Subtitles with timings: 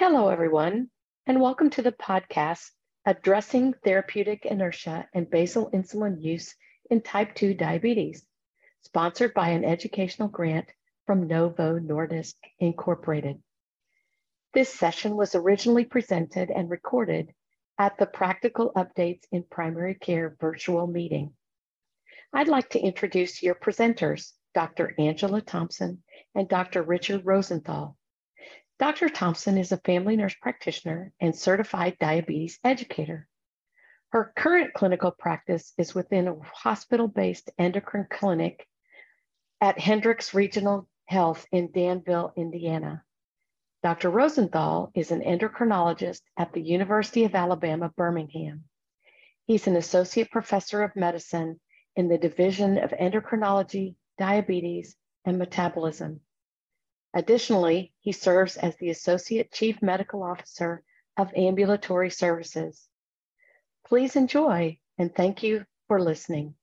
[0.00, 0.88] Hello, everyone,
[1.26, 2.70] and welcome to the podcast
[3.04, 6.54] Addressing Therapeutic Inertia and Basal Insulin Use
[6.88, 8.24] in Type 2 Diabetes,
[8.80, 10.72] sponsored by an educational grant
[11.04, 13.42] from Novo Nordisk Incorporated.
[14.54, 17.34] This session was originally presented and recorded
[17.78, 21.34] at the Practical Updates in Primary Care virtual meeting.
[22.32, 24.94] I'd like to introduce your presenters, Dr.
[24.98, 26.02] Angela Thompson
[26.34, 26.82] and Dr.
[26.82, 27.98] Richard Rosenthal.
[28.80, 29.10] Dr.
[29.10, 33.28] Thompson is a family nurse practitioner and certified diabetes educator.
[34.08, 38.66] Her current clinical practice is within a hospital based endocrine clinic
[39.60, 43.04] at Hendricks Regional Health in Danville, Indiana.
[43.82, 44.08] Dr.
[44.08, 48.64] Rosenthal is an endocrinologist at the University of Alabama, Birmingham.
[49.44, 51.60] He's an associate professor of medicine
[51.96, 56.22] in the Division of Endocrinology, Diabetes, and Metabolism.
[57.12, 60.84] Additionally, he serves as the Associate Chief Medical Officer
[61.16, 62.88] of Ambulatory Services.
[63.86, 66.54] Please enjoy and thank you for listening.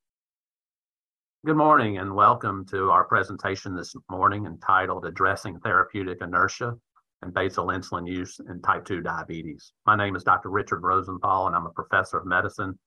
[1.45, 6.77] Good morning and welcome to our presentation this morning entitled Addressing Therapeutic Inertia
[7.21, 9.73] and basal insulin use in type 2 diabetes.
[9.85, 10.49] My name is Dr.
[10.49, 12.77] Richard Rosenthal, and I'm a professor of medicine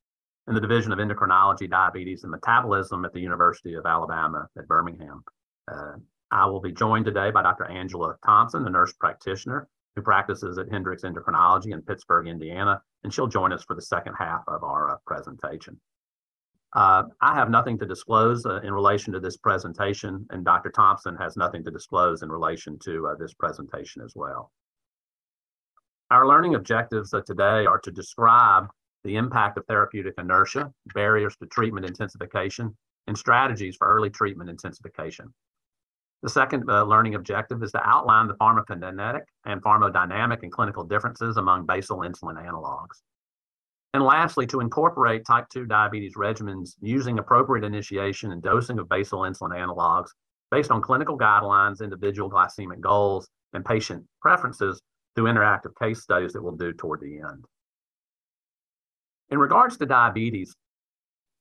[0.49, 5.23] in the Division of Endocrinology, Diabetes, and Metabolism at the University of Alabama at Birmingham.
[5.71, 5.97] Uh,
[6.31, 7.65] I will be joined today by Dr.
[7.65, 13.27] Angela Thompson, a nurse practitioner who practices at Hendricks Endocrinology in Pittsburgh, Indiana, and she'll
[13.27, 15.81] join us for the second half of our uh, presentation.
[16.73, 20.71] Uh, I have nothing to disclose uh, in relation to this presentation, and Dr.
[20.71, 24.53] Thompson has nothing to disclose in relation to uh, this presentation as well.
[26.13, 28.69] Our learning objectives uh, today are to describe
[29.03, 32.77] the impact of therapeutic inertia, barriers to treatment intensification,
[33.09, 35.33] and strategies for early treatment intensification.
[36.23, 41.39] The second uh, learning objective is to outline the pharmacokinetic and pharmacodynamic and clinical differences
[41.39, 43.03] among basal insulin analogs.
[43.95, 49.21] And lastly, to incorporate type 2 diabetes regimens using appropriate initiation and dosing of basal
[49.21, 50.11] insulin analogs
[50.51, 54.81] based on clinical guidelines, individual glycemic goals, and patient preferences
[55.15, 57.45] through interactive case studies that we'll do toward the end.
[59.31, 60.55] In regards to diabetes,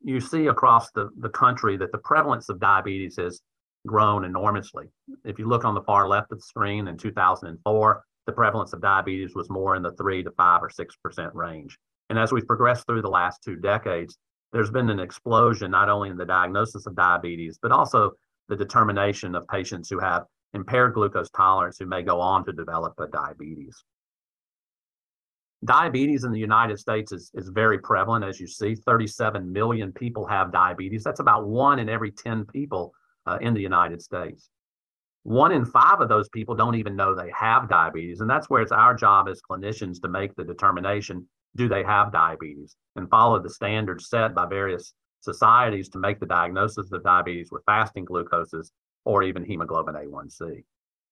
[0.01, 3.41] you see across the, the country that the prevalence of diabetes has
[3.87, 4.85] grown enormously.
[5.25, 8.81] If you look on the far left of the screen in 2004, the prevalence of
[8.81, 11.77] diabetes was more in the 3 to 5 or 6% range.
[12.09, 14.17] And as we've progressed through the last two decades,
[14.51, 18.11] there's been an explosion not only in the diagnosis of diabetes, but also
[18.47, 22.93] the determination of patients who have impaired glucose tolerance who may go on to develop
[22.99, 23.83] a diabetes.
[25.65, 28.75] Diabetes in the United States is, is very prevalent, as you see.
[28.75, 31.03] 37 million people have diabetes.
[31.03, 32.93] That's about one in every 10 people
[33.25, 34.49] uh, in the United States.
[35.23, 38.21] One in five of those people don't even know they have diabetes.
[38.21, 42.11] And that's where it's our job as clinicians to make the determination do they have
[42.11, 47.49] diabetes and follow the standards set by various societies to make the diagnosis of diabetes
[47.51, 48.71] with fasting glucoses
[49.05, 50.63] or even hemoglobin A1C.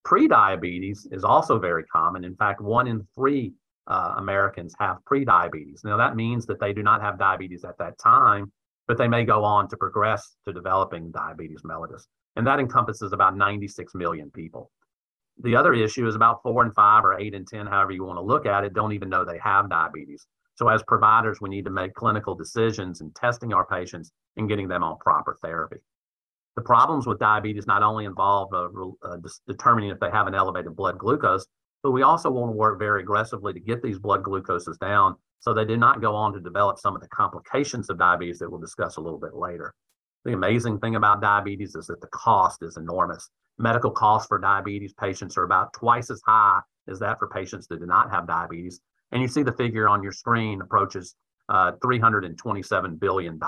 [0.06, 2.24] Prediabetes is also very common.
[2.24, 3.54] In fact, one in three
[3.88, 5.84] uh, Americans have prediabetes.
[5.84, 8.52] Now, that means that they do not have diabetes at that time,
[8.88, 12.04] but they may go on to progress to developing diabetes mellitus.
[12.36, 14.72] And that encompasses about 96 million people.
[15.44, 18.18] The other issue is about four and five or eight and 10, however you want
[18.18, 20.26] to look at it, don't even know they have diabetes.
[20.56, 24.68] So, as providers, we need to make clinical decisions in testing our patients and getting
[24.68, 25.78] them on proper therapy.
[26.56, 28.70] The problems with diabetes not only involve uh,
[29.04, 29.18] uh,
[29.48, 31.46] determining if they have an elevated blood glucose,
[31.84, 35.54] but we also want to work very aggressively to get these blood glucoses down so
[35.54, 38.60] they do not go on to develop some of the complications of diabetes that we'll
[38.60, 39.74] discuss a little bit later.
[40.26, 43.30] The amazing thing about diabetes is that the cost is enormous.
[43.60, 47.80] Medical costs for diabetes patients are about twice as high as that for patients that
[47.80, 48.82] do not have diabetes.
[49.12, 51.16] And you see the figure on your screen approaches
[51.50, 53.40] uh, $327 billion.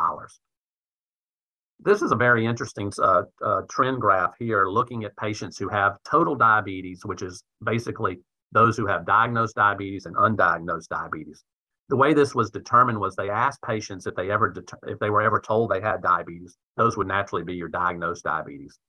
[1.82, 5.98] This is a very interesting uh, uh, trend graph here looking at patients who have
[6.04, 8.20] total diabetes, which is basically
[8.52, 11.44] those who have diagnosed diabetes and undiagnosed diabetes
[11.90, 14.54] the way this was determined was they asked patients if they ever
[14.88, 16.56] if they were ever told they had diabetes.
[16.78, 18.80] Those would naturally be your diagnosed diabetes.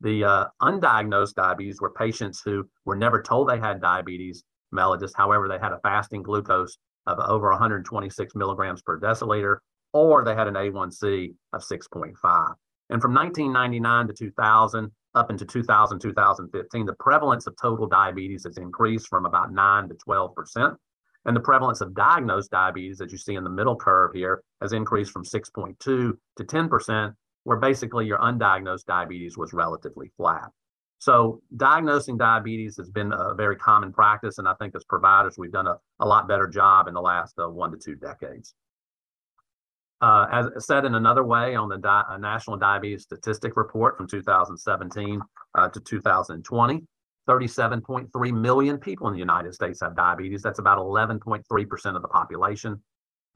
[0.00, 4.42] The uh, undiagnosed diabetes were patients who were never told they had diabetes
[4.74, 5.12] mellitus.
[5.14, 9.58] However, they had a fasting glucose of over 126 milligrams per deciliter,
[9.92, 12.54] or they had an A1C of 6.5.
[12.90, 18.58] And from 1999 to 2000, up into 2000, 2015, the prevalence of total diabetes has
[18.58, 20.74] increased from about 9 to 12 percent
[21.26, 24.72] and the prevalence of diagnosed diabetes, as you see in the middle curve here, has
[24.72, 30.50] increased from 6.2 to 10%, where basically your undiagnosed diabetes was relatively flat.
[30.98, 35.52] So diagnosing diabetes has been a very common practice, and I think as providers, we've
[35.52, 38.54] done a, a lot better job in the last uh, one to two decades.
[40.02, 44.06] Uh, as said in another way on the Di uh, National Diabetes Statistic Report from
[44.06, 45.22] 2017
[45.54, 46.82] uh, to 2020,
[47.28, 50.42] 37.3 million people in the United States have diabetes.
[50.42, 52.82] That's about 11.3% of the population.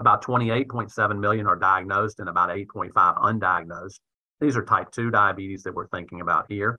[0.01, 3.99] About 28.7 million are diagnosed and about 8.5 undiagnosed.
[4.41, 6.79] These are type 2 diabetes that we're thinking about here.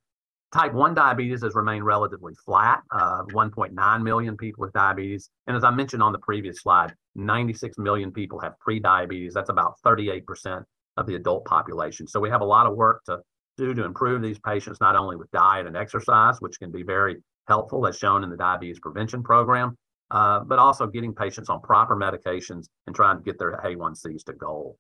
[0.52, 5.30] Type 1 diabetes has remained relatively flat, uh, 1.9 million people with diabetes.
[5.48, 9.34] And as I mentioned on the previous slide, 96 million people have pre-diabetes.
[9.34, 10.64] That's about 38%
[10.98, 12.06] of the adult population.
[12.06, 13.20] So we have a lot of work to
[13.58, 17.24] do to improve these patients, not only with diet and exercise, which can be very
[17.48, 19.78] helpful as shown in the diabetes prevention program,
[20.12, 24.34] uh, but also getting patients on proper medications and trying to get their A1Cs to
[24.34, 24.78] goal.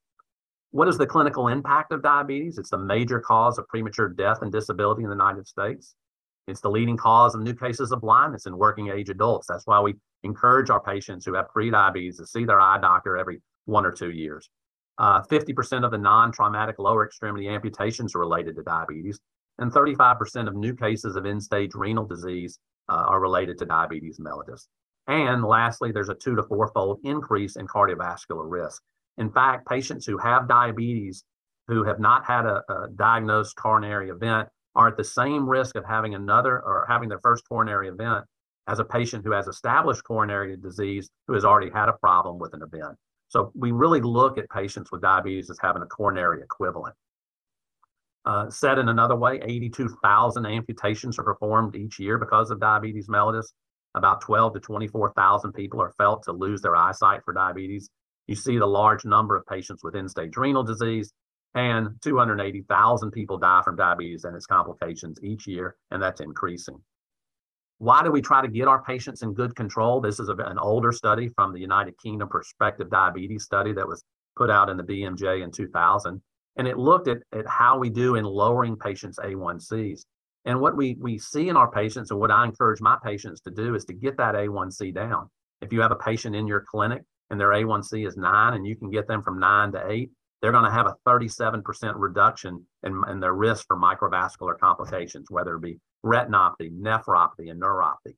[0.71, 2.57] What is the clinical impact of diabetes?
[2.57, 5.95] It's the major cause of premature death and disability in the United States.
[6.47, 9.47] It's the leading cause of new cases of blindness in working age adults.
[9.47, 13.41] That's why we encourage our patients who have prediabetes to see their eye doctor every
[13.65, 14.49] one or two years.
[14.97, 19.19] Uh, 50% of the non-traumatic lower extremity amputations are related to diabetes,
[19.57, 24.67] and 35% of new cases of end-stage renal disease uh, are related to diabetes mellitus.
[25.07, 28.81] And lastly, there's a two to four-fold increase in cardiovascular risk.
[29.17, 31.23] In fact, patients who have diabetes
[31.67, 35.85] who have not had a, a, diagnosed coronary event are at the same risk of
[35.85, 38.25] having another or having their first coronary event
[38.67, 42.53] as a patient who has established coronary disease who has already had a problem with
[42.53, 42.97] an event.
[43.29, 46.95] So we really look at patients with diabetes as having a coronary equivalent.
[48.25, 53.53] Uh, said in another way, 82,000 amputations are performed each year because of diabetes mellitus.
[53.95, 57.89] About 12 to 24,000 people are felt to lose their eyesight for diabetes.
[58.31, 61.11] You see the large number of patients with end-stage renal disease,
[61.53, 66.81] and 280,000 people die from diabetes and its complications each year, and that's increasing.
[67.79, 69.99] Why do we try to get our patients in good control?
[69.99, 74.01] This is a, an older study from the United Kingdom Prospective Diabetes Study that was
[74.37, 76.21] put out in the BMJ in 2000.
[76.55, 80.05] And it looked at, at how we do in lowering patients' A1Cs.
[80.45, 83.51] And what we, we see in our patients, and what I encourage my patients to
[83.51, 85.29] do, is to get that A1C down.
[85.61, 88.75] If you have a patient in your clinic and their A1C is nine and you
[88.75, 90.11] can get them from nine to eight,
[90.41, 91.63] they're going to have a 37%
[91.95, 98.15] reduction in, in their risk for microvascular complications, whether it be retinopathy, nephropathy, and neuropathy.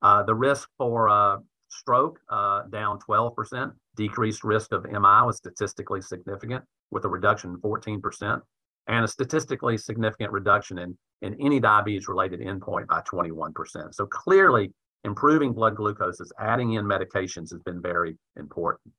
[0.00, 1.38] Uh, the risk for uh,
[1.68, 7.56] stroke uh, down 12%, decreased risk of MI was statistically significant with a reduction in
[7.60, 8.40] 14%,
[8.88, 13.94] and a statistically significant reduction in, in any diabetes related endpoint by 21%.
[13.94, 14.72] So clearly,
[15.04, 18.92] improving blood glucoses, adding in medications has been very important.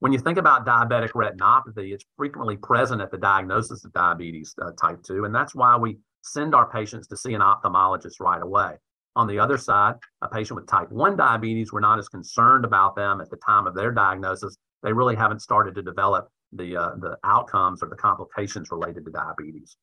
[0.00, 4.70] When you think about diabetic retinopathy, it's frequently present at the diagnosis of diabetes uh,
[4.80, 8.76] type 2, and that's why we send our patients to see an ophthalmologist right away.
[9.16, 12.94] On the other side, a patient with type 1 diabetes, we're not as concerned about
[12.94, 14.56] them at the time of their diagnosis.
[14.84, 19.10] They really haven't started to develop the, uh, the outcomes or the complications related to
[19.10, 19.76] diabetes.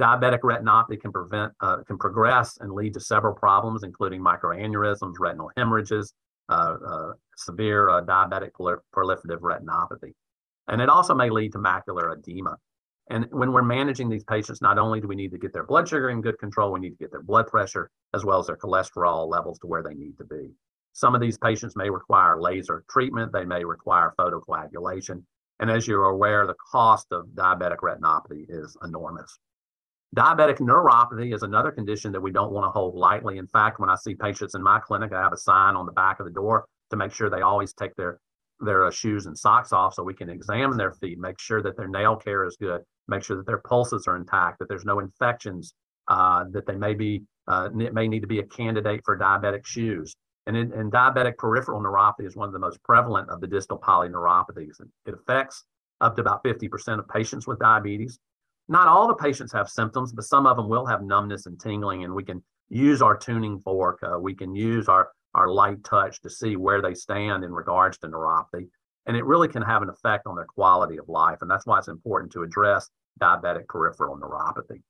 [0.00, 5.50] Diabetic retinopathy can prevent uh, can progress and lead to several problems, including microaneurysms, retinal
[5.56, 6.14] hemorrhages,
[6.48, 8.52] uh, uh, severe uh, diabetic
[8.94, 10.12] proliferative retinopathy,
[10.68, 12.56] and it also may lead to macular edema.
[13.10, 15.88] And when we're managing these patients, not only do we need to get their blood
[15.88, 18.56] sugar in good control, we need to get their blood pressure as well as their
[18.56, 20.50] cholesterol levels to where they need to be.
[20.94, 23.32] Some of these patients may require laser treatment.
[23.32, 25.24] They may require photocoagulation.
[25.60, 29.38] And as you're aware, the cost of diabetic retinopathy is enormous.
[30.14, 33.38] Diabetic neuropathy is another condition that we don't want to hold lightly.
[33.38, 35.92] In fact, when I see patients in my clinic, I have a sign on the
[35.92, 38.18] back of the door to make sure they always take their
[38.60, 41.76] their uh, shoes and socks off so we can examine their feet, make sure that
[41.76, 45.00] their nail care is good, make sure that their pulses are intact, that there's no
[45.00, 45.74] infections,
[46.06, 50.14] uh, that they may be uh, may need to be a candidate for diabetic shoes.
[50.46, 53.78] And, in, and diabetic peripheral neuropathy is one of the most prevalent of the distal
[53.78, 54.80] polyneuropathies.
[55.06, 55.64] It affects
[56.00, 58.18] up to about 50% of patients with diabetes
[58.68, 62.04] not all the patients have symptoms, but some of them will have numbness and tingling,
[62.04, 64.00] and we can use our tuning fork.
[64.02, 67.98] Uh, we can use our, our light touch to see where they stand in regards
[67.98, 68.68] to neuropathy.
[69.06, 71.38] And it really can have an effect on their quality of life.
[71.42, 72.88] And that's why it's important to address
[73.20, 74.80] diabetic peripheral neuropathy.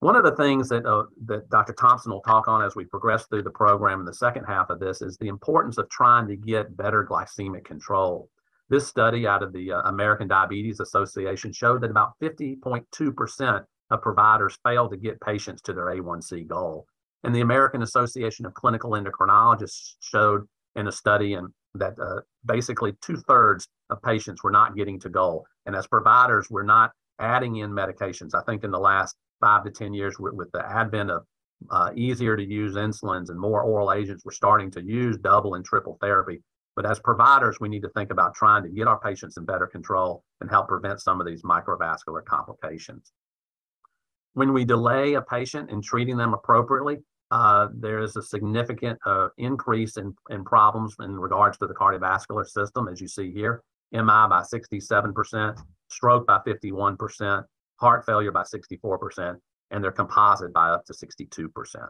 [0.00, 1.72] One of the things that, uh, that Dr.
[1.72, 4.78] Thompson will talk on as we progress through the program in the second half of
[4.78, 8.28] this is the importance of trying to get better glycemic control.
[8.68, 14.58] This study out of the uh, American Diabetes Association showed that about 50.2% of providers
[14.64, 16.86] fail to get patients to their A1C goal.
[17.24, 22.92] And the American Association of Clinical Endocrinologists showed in a study and that uh, basically
[23.00, 25.44] two thirds of patients were not getting to goal.
[25.66, 28.34] And as providers, we're not adding in medications.
[28.34, 31.24] I think in the last five to 10 years with, with the advent of
[31.70, 35.64] uh, easier to use insulins and more oral agents, we're starting to use double and
[35.64, 36.42] triple therapy.
[36.76, 39.66] But as providers, we need to think about trying to get our patients in better
[39.66, 43.12] control and help prevent some of these microvascular complications.
[44.32, 46.98] When we delay a patient in treating them appropriately,
[47.30, 52.46] uh, there is a significant uh, increase in, in problems in regards to the cardiovascular
[52.46, 53.62] system, as you see here.
[53.92, 57.44] MI by 67%, stroke by 51%,
[57.76, 59.36] heart failure by 64%,
[59.70, 61.88] and their composite by up to 62%.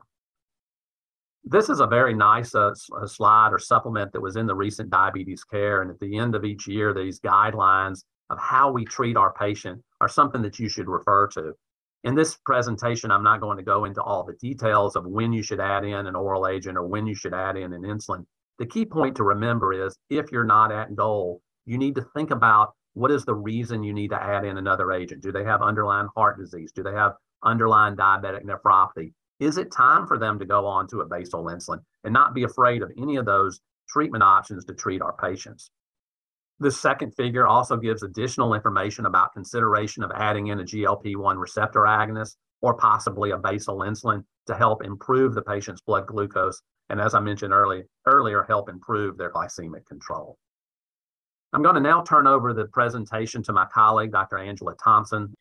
[1.47, 5.45] This is a very nice uh, slide or supplement that was in the recent diabetes
[5.45, 5.83] care.
[5.83, 9.83] And at the end of each year, these guidelines of how we treat our patient
[10.01, 11.53] are something that you should refer to.
[12.05, 15.43] In this presentation, I'm not going to go into all the details of when you
[15.43, 18.25] should add in an oral agent or when you should add in an insulin.
[18.59, 22.31] The key point to remember is if you're not at goal, you need to think
[22.31, 25.23] about what is the reason you need to add in another agent?
[25.23, 26.73] Do they have underlying heart disease?
[26.73, 29.13] Do they have underlying diabetic nephropathy?
[29.41, 32.45] Is it time for them to go on to a basal insulin and not be
[32.45, 35.71] afraid of any of those treatment options to treat our patients?
[36.61, 41.81] The second figure also gives additional information about consideration of adding in a GLP-1 receptor
[41.81, 47.15] agonist or possibly a basal insulin to help improve the patient's blood glucose and as
[47.15, 50.39] I mentioned earlier, earlier help improve their glycemic control.
[51.53, 54.39] I'm going to now turn over the presentation to my colleague, Dr.
[54.39, 55.35] Angela Thompson.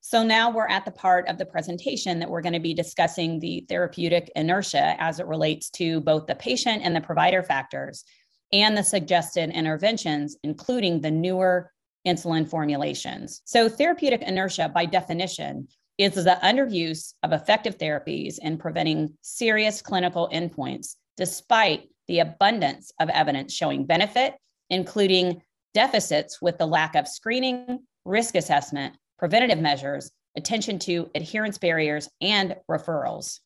[0.00, 3.38] So now we're at the part of the presentation that we're going to be discussing
[3.38, 8.04] the therapeutic inertia as it relates to both the patient and the provider factors
[8.52, 11.70] and the suggested interventions, including the newer
[12.06, 13.42] insulin formulations.
[13.44, 20.30] So therapeutic inertia, by definition, is the underuse of effective therapies in preventing serious clinical
[20.32, 24.36] endpoints, despite the abundance of evidence showing benefit
[24.70, 25.42] including
[25.74, 32.56] deficits with the lack of screening, risk assessment, preventative measures, attention to adherence barriers, and
[32.70, 33.40] referrals.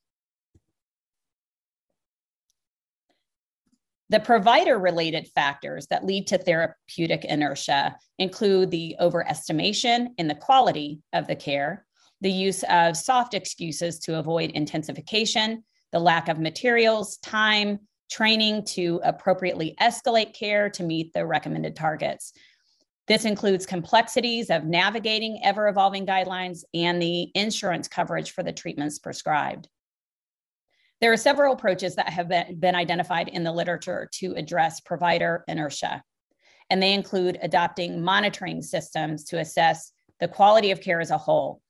[4.11, 11.01] The provider related factors that lead to therapeutic inertia include the overestimation in the quality
[11.15, 11.87] of the care,
[12.21, 17.79] the use of soft excuses to avoid intensification, the lack of materials, time,
[18.11, 22.35] training to appropriately escalate care to meet the recommended targets.
[23.13, 28.99] This includes complexities of navigating ever evolving guidelines and the insurance coverage for the treatments
[28.99, 29.69] prescribed.
[31.03, 36.03] There are several approaches that have been identified in the literature to address provider inertia,
[36.71, 41.61] and they include adopting monitoring systems to assess the quality of care as a whole.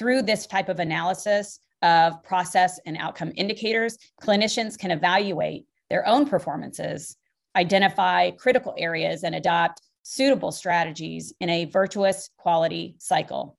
[0.00, 6.26] Through this type of analysis of process and outcome indicators, clinicians can evaluate their own
[6.26, 7.16] performances,
[7.54, 13.58] identify critical areas, and adopt suitable strategies in a virtuous quality cycle.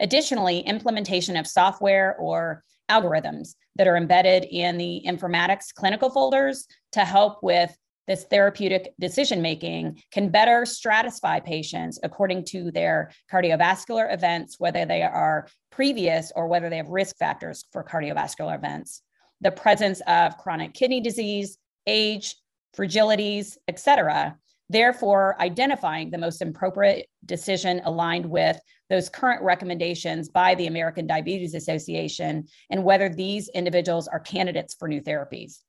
[0.00, 7.04] Additionally, implementation of software or algorithms that are embedded in the informatics clinical folders to
[7.04, 7.76] help with
[8.08, 15.02] this therapeutic decision making can better stratify patients according to their cardiovascular events, whether they
[15.02, 19.02] are previous or whether they have risk factors for cardiovascular events
[19.40, 22.34] the presence of chronic kidney disease, age,
[22.76, 24.36] fragilities, etc.
[24.70, 28.60] Therefore, identifying the most appropriate decision aligned with
[28.90, 34.88] those current recommendations by the American Diabetes Association and whether these individuals are candidates for
[34.88, 35.60] new therapies.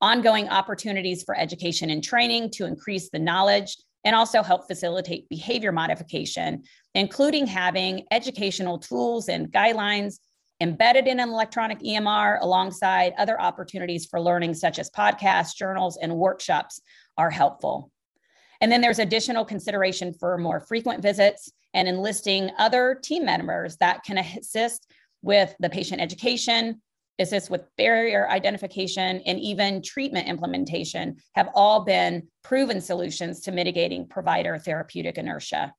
[0.00, 5.72] Ongoing opportunities for education and training to increase the knowledge and also help facilitate behavior
[5.72, 6.64] modification,
[6.94, 10.16] including having educational tools and guidelines
[10.60, 16.14] embedded in an electronic EMR alongside other opportunities for learning, such as podcasts, journals, and
[16.14, 16.80] workshops,
[17.16, 17.90] are helpful.
[18.60, 24.04] And then there's additional consideration for more frequent visits and enlisting other team members that
[24.04, 24.90] can assist
[25.22, 26.80] with the patient education,
[27.18, 34.06] assist with barrier identification, and even treatment implementation have all been proven solutions to mitigating
[34.06, 35.74] provider therapeutic inertia.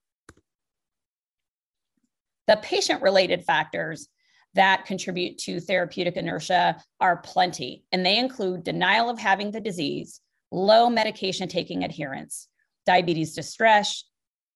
[2.48, 4.10] The patient related factors
[4.56, 10.20] that contribute to therapeutic inertia are plenty, and they include denial of having the disease,
[10.54, 12.48] low medication taking adherence,
[12.86, 14.04] diabetes distress,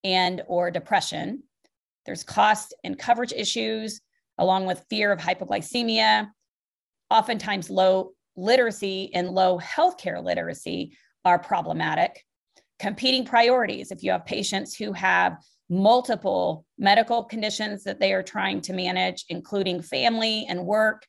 [0.03, 1.43] and or depression.
[2.05, 3.99] There's cost and coverage issues,
[4.37, 6.29] along with fear of hypoglycemia.
[7.09, 12.23] Oftentimes, low literacy and low healthcare literacy are problematic.
[12.79, 15.37] Competing priorities, if you have patients who have
[15.69, 21.05] multiple medical conditions that they are trying to manage, including family and work.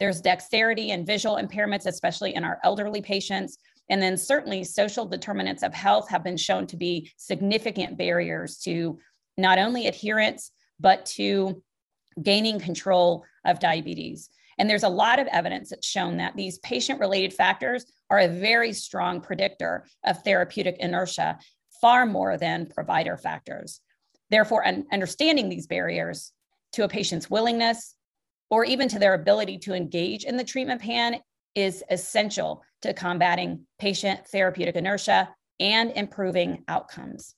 [0.00, 3.56] There's dexterity and visual impairments, especially in our elderly patients.
[3.88, 8.98] And then certainly social determinants of health have been shown to be significant barriers to
[9.36, 10.50] not only adherence,
[10.80, 11.62] but to
[12.22, 14.30] gaining control of diabetes.
[14.58, 18.28] And there's a lot of evidence that's shown that these patient related factors are a
[18.28, 21.38] very strong predictor of therapeutic inertia,
[21.80, 23.80] far more than provider factors.
[24.30, 26.32] Therefore, understanding these barriers
[26.72, 27.94] to a patient's willingness
[28.50, 31.20] or even to their ability to engage in the treatment plan
[31.54, 35.28] is essential to combating patient therapeutic inertia
[35.60, 37.34] and improving outcomes.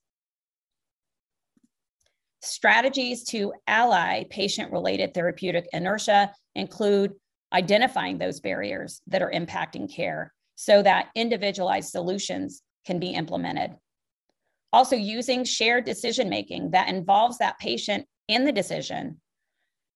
[2.40, 7.12] Strategies to ally patient related therapeutic inertia include
[7.52, 13.73] identifying those barriers that are impacting care so that individualized solutions can be implemented.
[14.73, 19.21] Also, using shared decision making that involves that patient in the decision.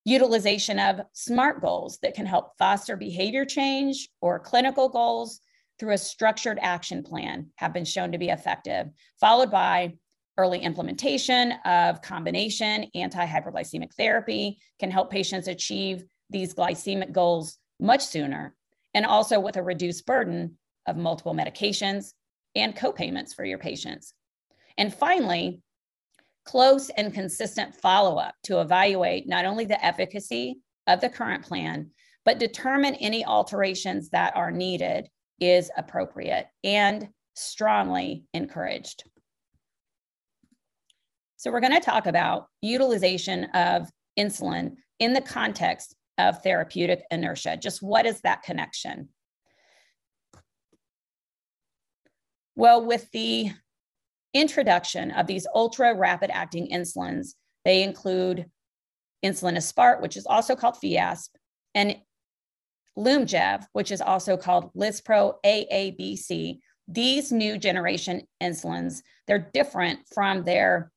[0.05, 5.39] Utilization of SMART goals that can help foster behavior change or clinical goals
[5.79, 8.87] through a structured action plan have been shown to be effective,
[9.19, 9.93] followed by
[10.37, 18.55] early implementation of combination anti-hyperglycemic therapy can help patients achieve these glycemic goals much sooner
[18.93, 20.57] and also with a reduced burden
[20.87, 22.13] of multiple medications
[22.55, 24.13] and co-payments for your patients.
[24.77, 25.61] And finally,
[26.45, 31.89] close and consistent follow-up to evaluate not only the efficacy of the current plan,
[32.25, 35.07] but determine any alterations that are needed
[35.39, 39.03] is appropriate and strongly encouraged.
[41.37, 47.57] So we're going to talk about utilization of insulin in the context of therapeutic inertia.
[47.57, 49.09] Just what is that connection?
[52.55, 53.51] Well, with the
[54.33, 57.33] introduction of these ultra rapid acting insulins,
[57.65, 58.45] they include
[59.23, 61.29] insulin aspart, which is also called Fiasp,
[61.73, 61.97] and
[62.97, 66.59] Lyumjev, which is also called Lispro AABC.
[66.87, 70.91] These new generation insulins, they're different from their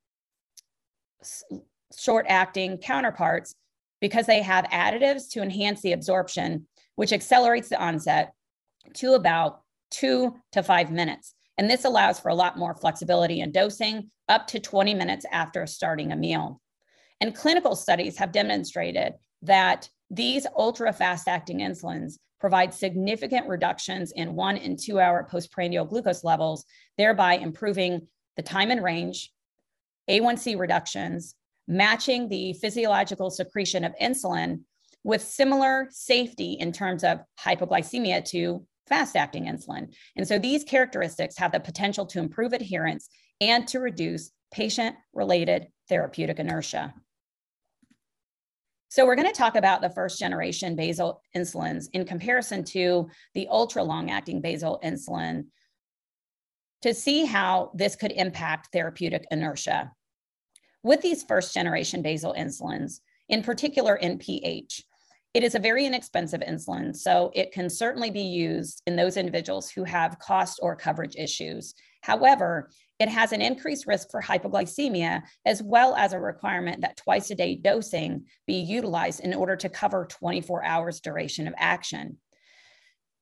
[1.96, 3.54] short acting counterparts
[4.00, 6.66] because they have additives to enhance the absorption,
[6.96, 8.32] which accelerates the onset
[8.94, 11.35] to about two to five minutes.
[11.58, 15.66] And this allows for a lot more flexibility in dosing up to 20 minutes after
[15.66, 16.60] starting a meal.
[17.20, 24.34] And clinical studies have demonstrated that these ultra fast acting insulins provide significant reductions in
[24.34, 26.64] one and two hour postprandial glucose levels,
[26.98, 29.32] thereby improving the time and range,
[30.10, 31.34] A1C reductions,
[31.66, 34.60] matching the physiological secretion of insulin
[35.02, 39.94] with similar safety in terms of hypoglycemia to fast acting insulin.
[40.16, 43.08] And so these characteristics have the potential to improve adherence
[43.40, 46.94] and to reduce patient related therapeutic inertia.
[48.88, 53.48] So we're going to talk about the first generation basal insulins in comparison to the
[53.50, 55.46] ultra long acting basal insulin
[56.82, 59.92] to see how this could impact therapeutic inertia.
[60.82, 64.82] With these first generation basal insulins, in particular NPH,
[65.36, 69.68] it is a very inexpensive insulin, so it can certainly be used in those individuals
[69.68, 71.74] who have cost or coverage issues.
[72.00, 77.30] However, it has an increased risk for hypoglycemia, as well as a requirement that twice
[77.30, 82.16] a day dosing be utilized in order to cover 24 hours duration of action.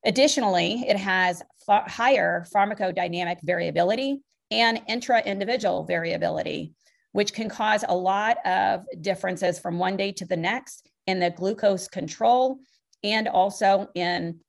[0.07, 4.23] Additionally, it has higher pharmacodynamic variability
[4.53, 6.75] and intra individual variability,
[7.11, 11.31] which can cause a lot of differences from one day to the next in the
[11.31, 12.59] glucose control
[13.03, 14.41] and also in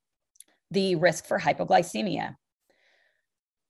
[0.71, 2.35] the risk for hypoglycemia.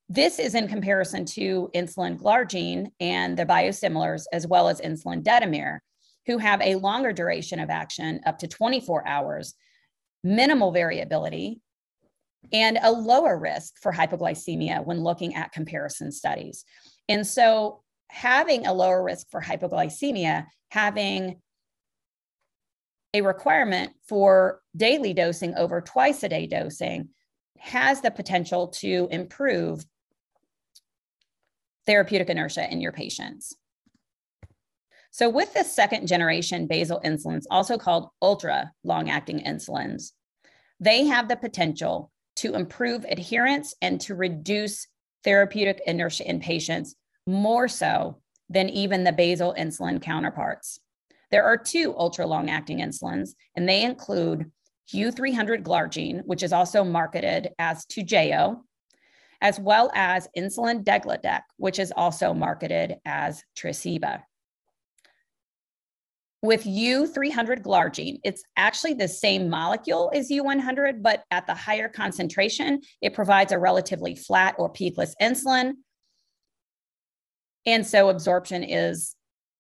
[0.07, 5.79] This is in comparison to insulin glargine and the biosimilars, as well as insulin detemir,
[6.27, 9.55] who have a longer duration of action, up to 24 hours,
[10.23, 11.59] minimal variability,
[12.53, 16.65] and a lower risk for hypoglycemia when looking at comparison studies.
[17.09, 21.41] And so, having a lower risk for hypoglycemia, having
[23.15, 27.07] a requirement for daily dosing over twice a day dosing
[27.57, 29.85] has the potential to improve
[31.85, 33.55] therapeutic inertia in your patients.
[35.11, 40.11] So, with the second generation basal insulins, also called ultra long acting insulins,
[40.81, 44.87] they have the potential to improve adherence and to reduce
[45.23, 48.17] therapeutic inertia in patients more so
[48.49, 50.81] than even the basal insulin counterparts.
[51.31, 54.51] There are two ultra long acting insulins, and they include
[54.93, 58.61] U300 glargine, which is also marketed as Toujeo,
[59.41, 64.21] as well as insulin degludec, which is also marketed as Tresiba.
[66.41, 72.81] With U300 glargine, it's actually the same molecule as U100, but at the higher concentration,
[73.01, 75.73] it provides a relatively flat or peakless insulin.
[77.65, 79.14] And so absorption is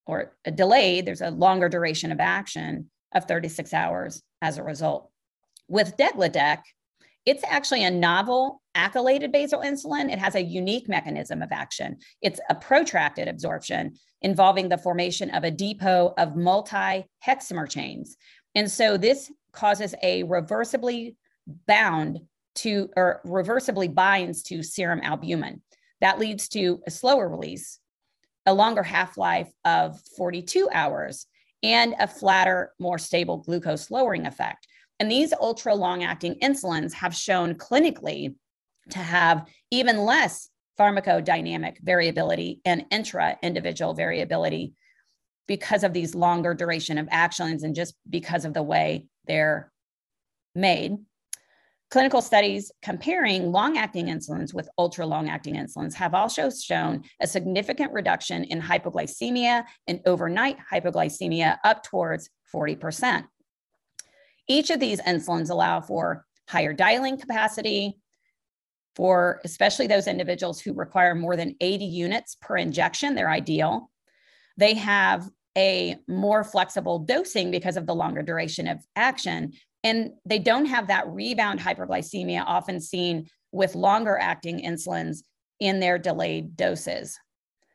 [0.05, 5.09] or delayed, there's a longer duration of action of 36 hours as a result.
[5.67, 6.59] With degludec,
[7.25, 10.11] it's actually a novel acylated basal insulin.
[10.11, 11.97] It has a unique mechanism of action.
[12.21, 18.15] It's a protracted absorption involving the formation of a depot of multi hexamer chains.
[18.53, 21.15] And so this causes a reversibly
[21.67, 22.19] bound
[22.55, 25.61] to, or reversibly binds to serum albumin.
[26.01, 27.79] That leads to a slower release,
[28.45, 31.25] a longer half life of 42 hours,
[31.63, 34.67] and a flatter, more stable glucose lowering effect.
[34.99, 38.35] And these ultra long acting insulins have shown clinically
[38.91, 44.73] to have even less pharmacodynamic variability and intra individual variability
[45.47, 49.71] because of these longer duration of actions and just because of the way they're
[50.53, 50.97] made.
[51.91, 57.27] Clinical studies comparing long acting insulins with ultra long acting insulins have also shown a
[57.27, 63.25] significant reduction in hypoglycemia and overnight hypoglycemia up towards 40%.
[64.47, 67.97] Each of these insulins allow for higher dialing capacity
[68.95, 73.91] for especially those individuals who require more than 80 units per injection, they're ideal.
[74.57, 79.53] They have a more flexible dosing because of the longer duration of action.
[79.85, 85.19] And they don't have that rebound hyperglycemia often seen with longer acting insulins
[85.59, 87.15] in their delayed doses.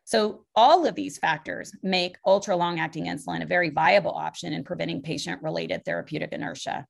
[0.04, 4.64] So, all of these factors make ultra long acting insulin a very viable option in
[4.64, 6.84] preventing patient related therapeutic inertia.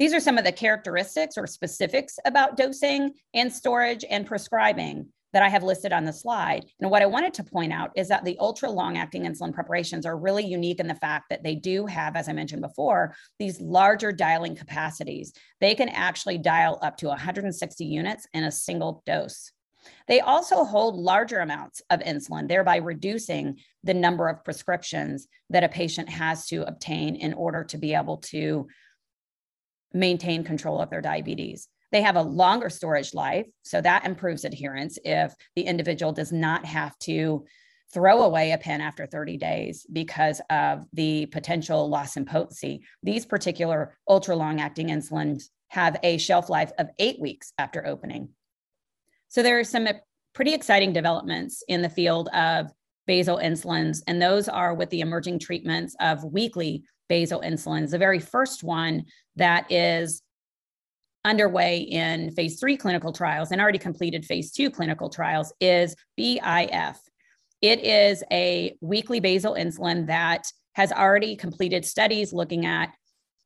[0.00, 5.42] These are some of the characteristics or specifics about dosing and storage and prescribing that
[5.42, 6.64] I have listed on the slide.
[6.80, 10.06] And what I wanted to point out is that the ultra long acting insulin preparations
[10.06, 13.60] are really unique in the fact that they do have, as I mentioned before, these
[13.60, 15.32] larger dialing capacities.
[15.60, 19.52] They can actually dial up to 160 units in a single dose.
[20.06, 25.68] They also hold larger amounts of insulin, thereby reducing the number of prescriptions that a
[25.68, 28.66] patient has to obtain in order to be able to
[29.92, 31.68] maintain control of their diabetes.
[31.90, 36.64] They have a longer storage life, so that improves adherence if the individual does not
[36.64, 37.46] have to
[37.92, 42.82] throw away a pen after 30 days because of the potential loss in potency.
[43.02, 48.30] These particular ultra long acting insulins have a shelf life of eight weeks after opening.
[49.28, 49.88] So there are some
[50.34, 52.70] pretty exciting developments in the field of
[53.06, 57.90] basal insulins, and those are with the emerging treatments of weekly basal insulins.
[57.90, 59.04] The very first one
[59.36, 60.22] that is
[61.28, 66.98] underway in phase three clinical trials and already completed phase two clinical trials is BIF.
[67.60, 72.92] It is a weekly basal insulin that has already completed studies looking at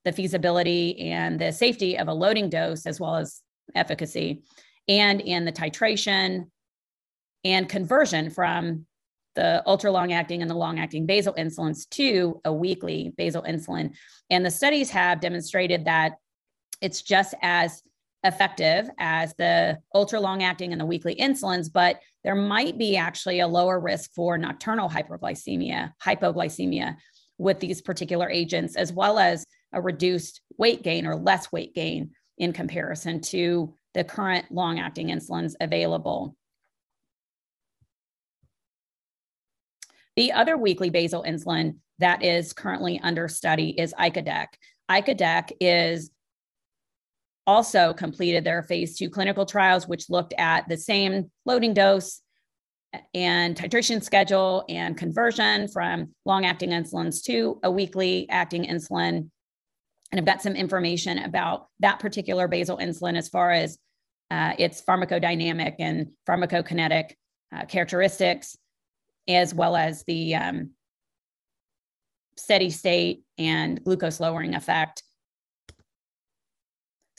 [0.04, 3.40] the feasibility and the safety of a loading dose as well as
[3.74, 4.42] efficacy
[4.88, 6.46] and in the titration
[7.44, 8.86] and conversion from
[9.34, 13.94] the ultra long acting and the long acting basal insulins to a weekly basal insulin.
[14.28, 16.12] And the studies have demonstrated that
[16.82, 17.82] it's just as
[18.24, 23.40] effective as the ultra long acting and the weekly insulins, but there might be actually
[23.40, 26.96] a lower risk for nocturnal hyperglycemia, hypoglycemia
[27.38, 32.10] with these particular agents, as well as a reduced weight gain or less weight gain
[32.38, 36.36] in comparison to the current long acting insulins available.
[40.16, 44.48] The other weekly basal insulin that is currently under study is icodec.
[44.90, 46.10] Icodec is
[47.46, 52.20] also completed their phase two clinical trials, which looked at the same loading dose
[53.14, 59.30] and titration schedule and conversion from long acting insulins to a weekly acting insulin
[60.12, 63.78] and I've got some information about that particular basal insulin as far as
[64.30, 67.12] uh, its pharmacodynamic and pharmacokinetic
[67.54, 68.56] uh, characteristics,
[69.26, 70.70] as well as the um,
[72.36, 75.02] steady state and glucose lowering effect.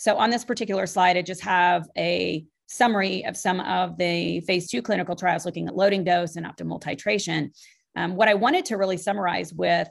[0.03, 4.69] So on this particular slide, I just have a summary of some of the phase
[4.69, 7.51] two clinical trials looking at loading dose and optimal titration.
[7.95, 9.87] Um, what I wanted to really summarize with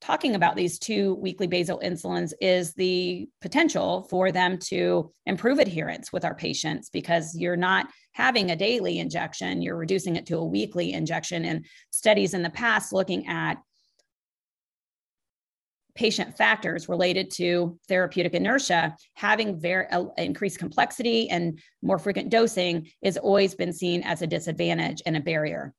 [0.00, 6.12] talking about these two weekly basal insulins is the potential for them to improve adherence
[6.12, 10.44] with our patients because you're not having a daily injection, you're reducing it to a
[10.44, 11.44] weekly injection.
[11.44, 13.58] And studies in the past looking at
[15.96, 22.88] patient factors related to therapeutic inertia, having very uh, increased complexity and more frequent dosing
[23.02, 25.74] is always been seen as a disadvantage and a barrier.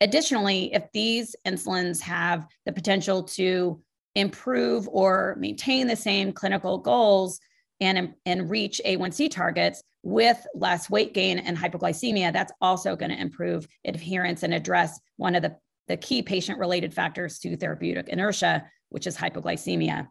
[0.00, 3.80] Additionally, if these insulins have the potential to
[4.14, 7.40] improve or maintain the same clinical goals
[7.80, 13.20] and, and reach A1C targets, with less weight gain and hypoglycemia, that's also going to
[13.20, 15.56] improve adherence and address one of the,
[15.88, 20.06] the key patient related factors to therapeutic inertia, which is hypoglycemia.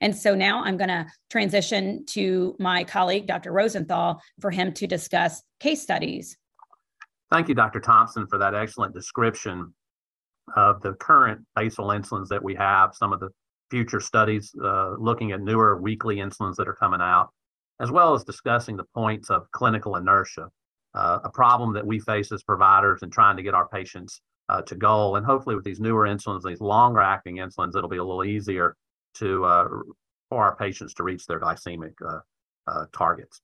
[0.00, 3.52] And so now I'm going to transition to my colleague, Dr.
[3.52, 6.36] Rosenthal, for him to discuss case studies.
[7.30, 7.78] Thank you, Dr.
[7.78, 9.72] Thompson, for that excellent description
[10.56, 13.28] of the current basal insulins that we have, some of the
[13.70, 17.28] future studies uh, looking at newer weekly insulins that are coming out,
[17.78, 20.48] as well as discussing the points of clinical inertia,
[20.92, 24.62] uh, a problem that we face as providers in trying to get our patients uh,
[24.62, 25.16] to goal.
[25.16, 28.76] And hopefully, with these newer insulins, these longer acting insulins, it'll be a little easier
[29.14, 29.68] to uh,
[30.28, 32.18] for our patients to reach their glycemic uh,
[32.66, 33.40] uh, targets.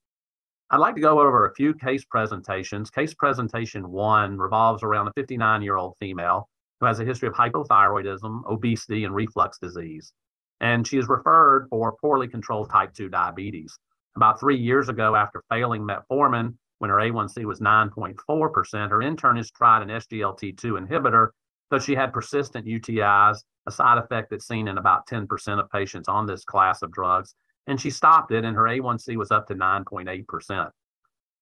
[0.71, 2.91] I'd like to go over a few case presentations.
[2.91, 6.49] Case presentation one revolves around a 59 year old female
[6.81, 10.13] who has a history of hypothyroidism, obesity, and reflux disease.
[10.61, 13.79] And she is referred for poorly controlled type 2 diabetes.
[14.17, 19.83] About three years ago, after failing metformin, when her A1C was 9.4%, her internist tried
[19.83, 21.29] an SGLT2 inhibitor,
[21.71, 26.09] but she had persistent UTIs, a side effect that's seen in about 10% of patients
[26.09, 27.35] on this class of drugs.
[27.67, 30.71] And she stopped it, and her A1C was up to 9.8%.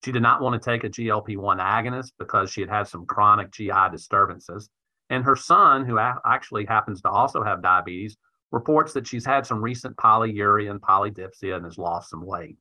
[0.03, 3.05] She did not want to take a GLP 1 agonist because she had had some
[3.05, 4.69] chronic GI disturbances.
[5.09, 8.17] And her son, who actually happens to also have diabetes,
[8.51, 12.57] reports that she's had some recent polyuria and polydipsia and has lost some weight.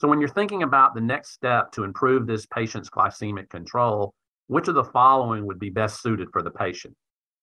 [0.00, 4.14] So, when you're thinking about the next step to improve this patient's glycemic control,
[4.46, 6.96] which of the following would be best suited for the patient?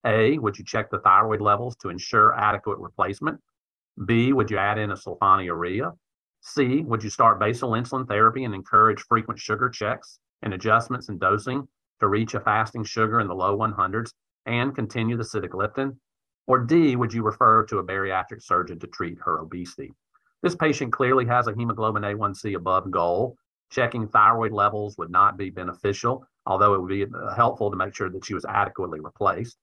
[0.04, 3.40] A, would you check the thyroid levels to ensure adequate replacement?
[4.06, 5.96] B, would you add in a sulfonylurea?
[6.40, 11.18] C, would you start basal insulin therapy and encourage frequent sugar checks and adjustments in
[11.18, 11.68] dosing
[12.00, 14.12] to reach a fasting sugar in the low 100s
[14.46, 15.96] and continue the sitagliptin?
[16.48, 19.92] Or D, would you refer to a bariatric surgeon to treat her obesity?
[20.42, 23.36] This patient clearly has a hemoglobin A1C above goal.
[23.70, 27.94] Checking thyroid levels would not be beneficial, although it would be uh, helpful to make
[27.94, 29.58] sure that she was adequately replaced.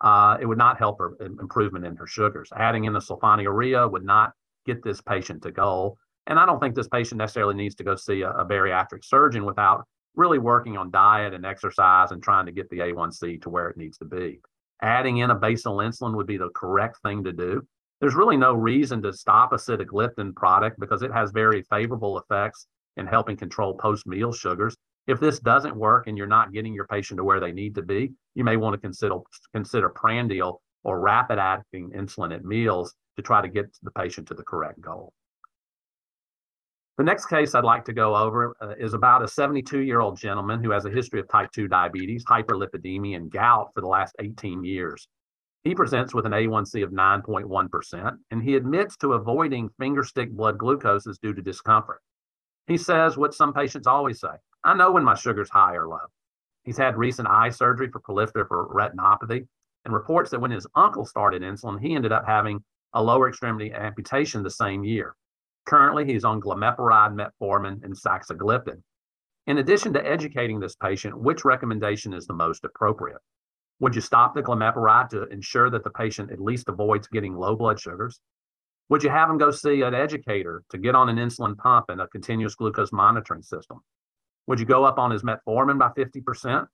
[0.00, 2.50] Uh, it would not help her improvement in her sugars.
[2.54, 4.32] Adding in the sulfonylurea would not
[4.66, 5.96] get this patient to goal.
[6.26, 9.44] And I don't think this patient necessarily needs to go see a, a bariatric surgeon
[9.44, 9.86] without
[10.16, 13.76] really working on diet and exercise and trying to get the A1C to where it
[13.76, 14.40] needs to be.
[14.82, 17.66] Adding in a basal insulin would be the correct thing to do.
[18.00, 22.66] There's really no reason to stop a sitagliptin product because it has very favorable effects
[22.96, 24.76] in helping control post meal sugars.
[25.06, 27.82] If this doesn't work and you're not getting your patient to where they need to
[27.82, 29.16] be, you may want to consider
[29.54, 34.34] consider prandial or rapid acting insulin at meals to try to get the patient to
[34.34, 35.12] the correct goal.
[36.98, 40.18] The next case I'd like to go over uh, is about a 72 year old
[40.18, 44.16] gentleman who has a history of type 2 diabetes, hyperlipidemia, and gout for the last
[44.18, 45.06] 18 years.
[45.66, 51.18] He presents with an A1C of 9.1%, and he admits to avoiding fingerstick blood glucoses
[51.20, 52.02] due to discomfort.
[52.68, 54.28] He says what some patients always say
[54.62, 56.06] I know when my sugar's high or low.
[56.62, 59.48] He's had recent eye surgery for proliferative retinopathy
[59.84, 63.72] and reports that when his uncle started insulin, he ended up having a lower extremity
[63.72, 65.16] amputation the same year.
[65.64, 68.84] Currently, he's on glimepiride, metformin, and saxagliptin.
[69.48, 73.18] In addition to educating this patient, which recommendation is the most appropriate?
[73.80, 77.56] Would you stop the glimepiride to ensure that the patient at least avoids getting low
[77.56, 78.20] blood sugars?
[78.88, 82.00] Would you have him go see an educator to get on an insulin pump and
[82.00, 83.80] a continuous glucose monitoring system?
[84.46, 86.66] Would you go up on his metformin by 50%?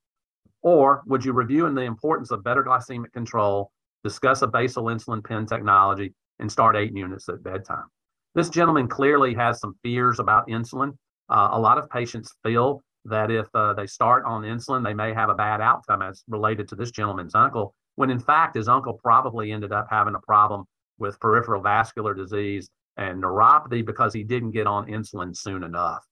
[0.61, 3.71] Or would you review in the importance of better glycemic control,
[4.03, 7.85] discuss a basal insulin pen technology, and start eight units at bedtime?
[8.35, 10.95] This gentleman clearly has some fears about insulin.
[11.29, 15.13] Uh, a lot of patients feel that if uh, they start on insulin, they may
[15.13, 18.93] have a bad outcome as related to this gentleman's uncle, when in fact his uncle
[18.93, 20.63] probably ended up having a problem
[20.97, 26.05] with peripheral vascular disease and neuropathy because he didn't get on insulin soon enough.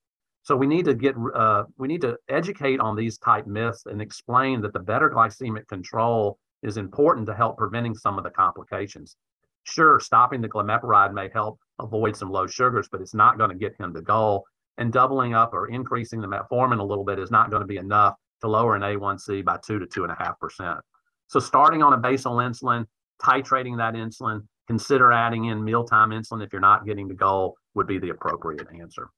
[0.43, 4.01] So we need to get uh, we need to educate on these type myths and
[4.01, 9.15] explain that the better glycemic control is important to help preventing some of the complications.
[9.63, 13.56] Sure, stopping the glimepiride may help avoid some low sugars, but it's not going to
[13.56, 14.45] get him to goal.
[14.82, 17.78] And doubling up or increasing the metformin a little bit is not going to be
[17.78, 20.80] enough to lower an A1C by two to two and a half percent.
[21.28, 22.88] So starting on a basal insulin,
[23.22, 27.86] titrating that insulin, consider adding in mealtime insulin if you're not getting the goal would
[27.86, 29.12] be the appropriate answer.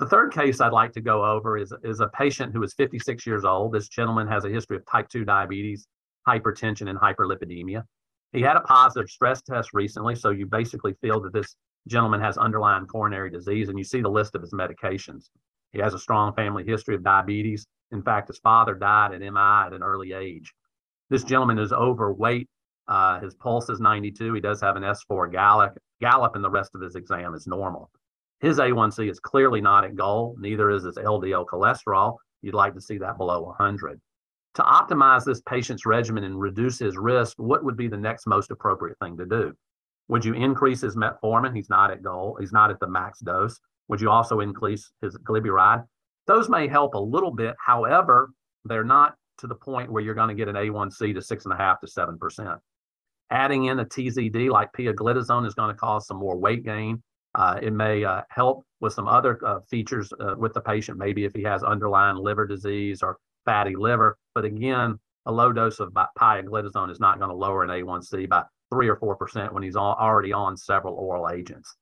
[0.00, 3.24] The third case I'd like to go over is, is a patient who is 56
[3.24, 3.72] years old.
[3.72, 5.86] This gentleman has a history of type 2 diabetes,
[6.26, 7.84] hypertension, and hyperlipidemia.
[8.32, 11.54] He had a positive stress test recently, so you basically feel that this
[11.88, 15.30] gentleman has underlying coronary disease, and you see the list of his medications.
[15.72, 17.66] He has a strong family history of diabetes.
[17.92, 20.52] In fact, his father died at MI at an early age.
[21.08, 22.48] This gentleman is overweight.
[22.88, 24.34] Uh, his pulse is 92.
[24.34, 27.90] He does have an S4 gallop, gallop, and the rest of his exam is normal.
[28.40, 32.16] His A1C is clearly not at goal, neither is his LDL cholesterol.
[32.42, 34.00] You'd like to see that below 100.
[34.54, 38.50] To optimize this patient's regimen and reduce his risk, what would be the next most
[38.50, 39.52] appropriate thing to do?
[40.10, 41.54] Would you increase his metformin?
[41.54, 42.36] He's not at goal.
[42.40, 43.60] He's not at the max dose.
[43.86, 45.84] Would you also increase his glyburide?
[46.26, 47.54] Those may help a little bit.
[47.64, 48.32] However,
[48.64, 51.54] they're not to the point where you're going to get an A1C to six and
[51.54, 52.58] a half to seven percent.
[53.30, 57.00] Adding in a TZD like pioglitazone is going to cause some more weight gain.
[57.36, 61.24] Uh, it may uh, help with some other uh, features uh, with the patient, maybe
[61.24, 64.18] if he has underlying liver disease or fatty liver.
[64.34, 68.42] But again, a low dose of pioglitazone is not going to lower an A1C by
[68.70, 71.76] three or four percent when he's already on several oral agents.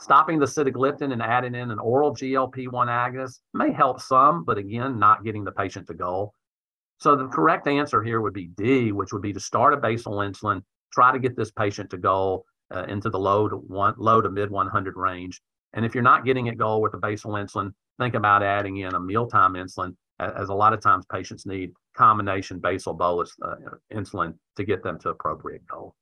[0.00, 4.98] Stopping the sitagliptin and adding in an oral GLP-1 agonist may help some, but again,
[4.98, 6.32] not getting the patient to goal.
[6.98, 10.14] So the correct answer here would be D, which would be to start a basal
[10.14, 14.20] insulin, try to get this patient to goal uh, into the low to one, low
[14.20, 15.42] to mid 100 range.
[15.74, 18.94] And if you're not getting it goal with the basal insulin, think about adding in
[18.94, 23.54] a mealtime insulin, as a lot of times patients need combination basal bolus uh,
[23.92, 25.94] insulin to get them to appropriate goal.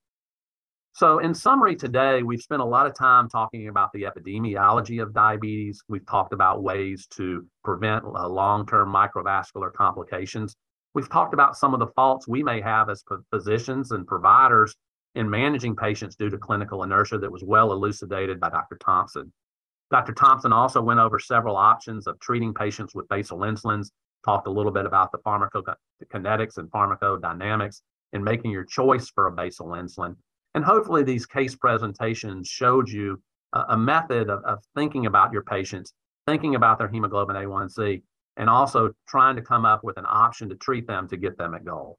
[0.99, 5.15] So, in summary, today we've spent a lot of time talking about the epidemiology of
[5.15, 5.81] diabetes.
[5.87, 10.57] We've talked about ways to prevent uh, long term microvascular complications.
[10.95, 14.75] We've talked about some of the faults we may have as physicians and providers
[15.15, 18.77] in managing patients due to clinical inertia that was well elucidated by Dr.
[18.85, 19.33] Thompson.
[19.93, 20.15] Dr.
[20.15, 23.93] Thompson also went over several options of treating patients with basal insulins,
[24.25, 27.83] talked a little bit about the pharmacokinetics and pharmacodynamics
[28.15, 30.17] in making your choice for a basal insulin.
[30.55, 33.21] And hopefully, these case presentations showed you
[33.53, 35.93] a, a method of, of thinking about your patients,
[36.27, 38.03] thinking about their hemoglobin A1C,
[38.37, 41.55] and also trying to come up with an option to treat them to get them
[41.55, 41.99] at goal.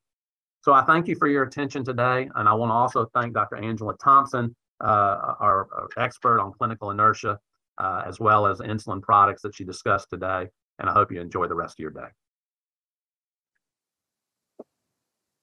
[0.61, 2.29] So I thank you for your attention today.
[2.35, 3.57] And I want to also thank Dr.
[3.57, 7.39] Angela Thompson, uh, our, our, expert on clinical inertia,
[7.77, 10.47] uh, as well as insulin products that she discussed today.
[10.79, 12.09] And I hope you enjoy the rest of your day.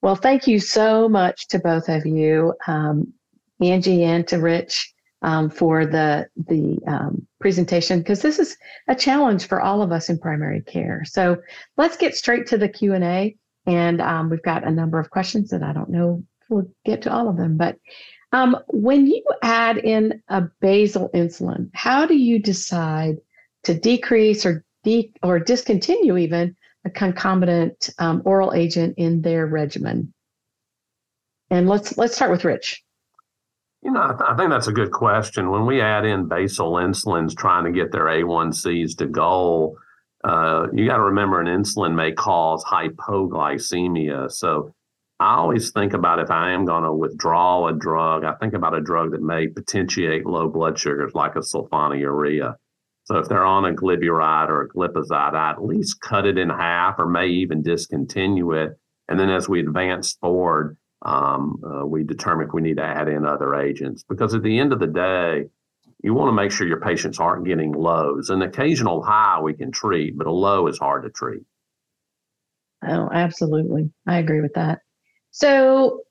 [0.07, 3.11] Well, thank you so much to both of you, um,
[3.59, 8.55] Angie and to Rich, um, for the the um, presentation because this is
[8.87, 11.03] a challenge for all of us in primary care.
[11.03, 11.35] So
[11.75, 15.09] let's get straight to the Q and A, and um, we've got a number of
[15.09, 17.57] questions that I don't know we'll get to all of them.
[17.57, 17.75] But
[18.31, 23.17] um, when you add in a basal insulin, how do you decide
[23.63, 26.55] to decrease or de- or discontinue even
[26.87, 30.13] a concomitant um, oral agent in their regimen?
[31.49, 32.83] And let's let's start with Rich.
[33.83, 35.51] You know, I, th- I, think that's a good question.
[35.51, 39.77] When we add in basal insulins trying to get their A1Cs to goal,
[40.23, 44.31] uh, you got to remember an insulin may cause hypoglycemia.
[44.31, 44.73] So
[45.19, 48.75] I always think about if I am going to withdraw a drug, I think about
[48.75, 52.55] a drug that may potentiate low blood sugars like a sulfonylurea.
[53.07, 56.49] So if they're on a glyburide or a glipizide, I at least cut it in
[56.49, 58.77] half or may even discontinue it.
[59.07, 63.07] And then as we advance forward, um, uh, we determine if we need to add
[63.07, 64.03] in other agents.
[64.03, 65.45] Because at the end of the day,
[66.03, 68.29] you want to make sure your patients aren't getting lows.
[68.29, 71.43] An occasional high we can treat, but a low is hard to treat.
[72.85, 73.89] Oh, absolutely.
[74.05, 74.79] I agree with that.
[75.31, 76.01] So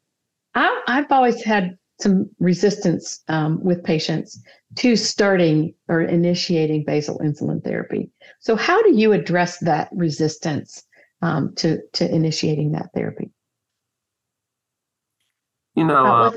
[0.54, 4.42] I, have always had some resistance um, with patients
[4.76, 8.10] to starting or initiating basal insulin therapy.
[8.40, 10.84] So, how do you address that resistance
[11.22, 13.30] um, to to initiating that therapy?
[15.74, 16.30] You know, uh,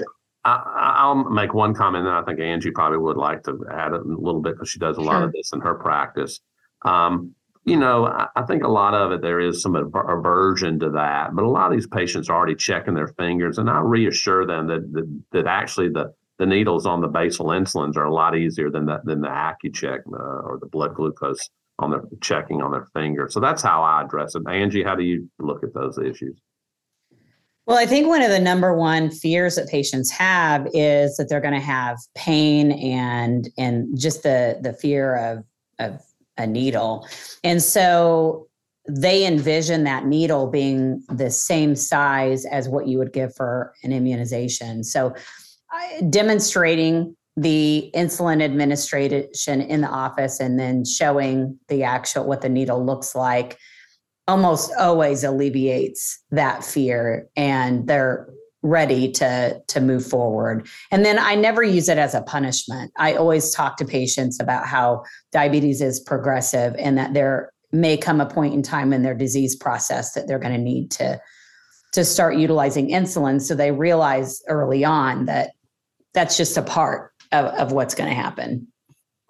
[0.45, 4.01] I, will make one comment, and I think Angie probably would like to add a
[4.01, 6.39] little bit because she does a lot of this in her practice.
[6.83, 10.89] Um, you know, I, I, think a lot of it there is some aversion to
[10.91, 14.45] that, but a lot of these patients are already checking their fingers, and I reassure
[14.45, 18.35] them that that, that actually the the needles on the basal insulins are a lot
[18.35, 22.71] easier than that than the Accu-Chek uh, or the blood glucose on their checking on
[22.71, 23.27] their finger.
[23.29, 24.43] So that's how I address it.
[24.49, 26.39] Angie, how do you look at those issues?
[27.65, 31.39] Well, I think one of the number one fears that patients have is that they're
[31.39, 35.43] going to have pain and and just the the fear of
[35.77, 36.01] of
[36.37, 37.07] a needle.
[37.43, 38.47] And so
[38.87, 43.91] they envision that needle being the same size as what you would give for an
[43.91, 44.83] immunization.
[44.83, 45.13] So
[46.09, 52.83] demonstrating the insulin administration in the office and then showing the actual what the needle
[52.83, 53.57] looks like
[54.27, 58.29] almost always alleviates that fear and they're
[58.61, 60.67] ready to to move forward.
[60.91, 62.91] And then i never use it as a punishment.
[62.97, 68.19] I always talk to patients about how diabetes is progressive and that there may come
[68.19, 71.21] a point in time in their disease process that they're going to need to
[71.93, 73.41] to start utilizing insulin.
[73.41, 75.51] So they realize early on that
[76.13, 78.67] that's just a part of, of what's going to happen.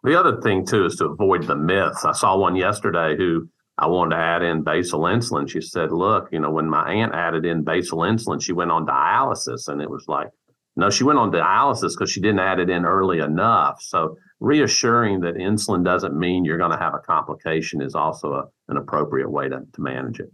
[0.03, 2.05] The other thing too is to avoid the myths.
[2.05, 5.49] I saw one yesterday who I wanted to add in basal insulin.
[5.49, 8.85] She said, "Look, you know, when my aunt added in basal insulin, she went on
[8.85, 10.29] dialysis, and it was like,
[10.75, 15.19] no, she went on dialysis because she didn't add it in early enough." So reassuring
[15.21, 19.29] that insulin doesn't mean you're going to have a complication is also a, an appropriate
[19.29, 20.31] way to, to manage it.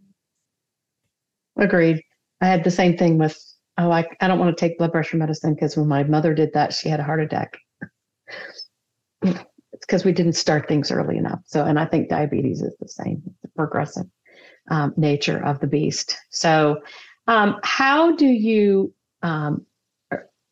[1.58, 2.02] Agreed.
[2.42, 3.40] I had the same thing with,
[3.78, 6.54] oh, I, I don't want to take blood pressure medicine because when my mother did
[6.54, 7.58] that, she had a heart attack.
[9.22, 9.46] it's
[9.82, 11.40] because we didn't start things early enough.
[11.46, 14.06] So, and I think diabetes is the same, the progressive
[14.70, 16.16] um, nature of the beast.
[16.30, 16.82] So,
[17.28, 19.66] um, how do you, um,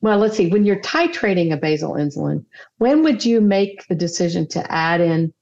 [0.02, 2.46] well, let's see, when you're titrating a basal insulin,
[2.78, 5.34] when would you make the decision to add in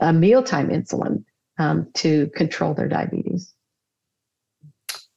[0.00, 1.24] a mealtime insulin
[1.58, 3.54] um, to control their diabetes?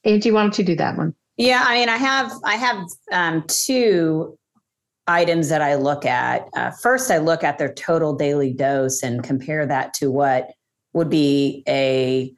[0.03, 1.15] Angie, why don't you do that one?
[1.41, 4.37] Yeah, I mean, I have I have um, two
[5.07, 6.47] items that I look at.
[6.55, 10.51] Uh, first, I look at their total daily dose and compare that to what
[10.93, 12.31] would be a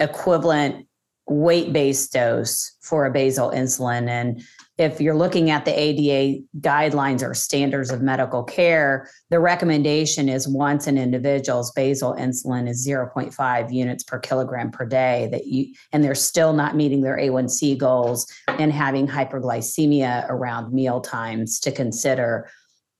[0.00, 0.86] equivalent
[1.26, 4.08] weight based dose for a basal insulin.
[4.08, 4.42] And
[4.78, 10.46] if you're looking at the ADA guidelines or standards of medical care, the recommendation is
[10.46, 16.04] once an individual's basal insulin is 0.5 units per kilogram per day that you and
[16.04, 22.50] they're still not meeting their A1C goals and having hyperglycemia around meal times to consider